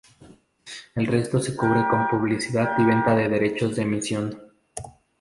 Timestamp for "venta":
2.85-3.15